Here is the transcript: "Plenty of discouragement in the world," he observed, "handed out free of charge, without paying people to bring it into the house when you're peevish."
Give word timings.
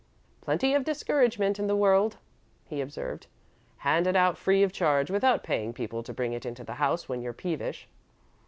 "Plenty 0.41 0.73
of 0.73 0.83
discouragement 0.83 1.59
in 1.59 1.67
the 1.67 1.75
world," 1.75 2.17
he 2.67 2.81
observed, 2.81 3.27
"handed 3.77 4.15
out 4.15 4.35
free 4.35 4.63
of 4.63 4.73
charge, 4.73 5.11
without 5.11 5.43
paying 5.43 5.73
people 5.73 6.01
to 6.01 6.11
bring 6.11 6.33
it 6.33 6.43
into 6.43 6.63
the 6.63 6.73
house 6.81 7.07
when 7.07 7.21
you're 7.21 7.33
peevish." 7.33 7.87